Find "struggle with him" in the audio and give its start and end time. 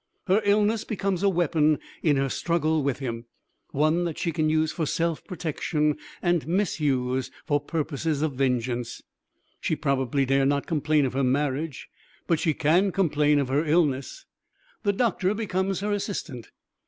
2.27-3.25